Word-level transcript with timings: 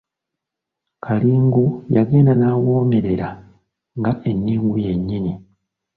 Kalingu 1.05 1.65
yagenda 1.95 2.33
n’awoomerera 2.35 3.27
nga 3.97 4.11
enningu 4.29 4.75
yennyini. 4.85 5.33